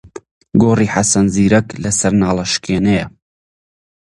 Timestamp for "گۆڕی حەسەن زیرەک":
0.61-1.67